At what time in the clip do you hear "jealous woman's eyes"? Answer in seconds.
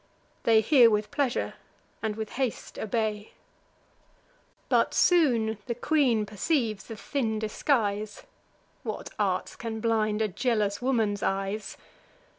10.27-11.77